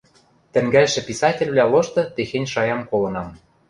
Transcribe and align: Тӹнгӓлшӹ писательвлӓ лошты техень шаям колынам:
Тӹнгӓлшӹ 0.53 1.01
писательвлӓ 1.09 1.65
лошты 1.71 2.01
техень 2.15 2.51
шаям 2.53 2.81
колынам: 2.89 3.27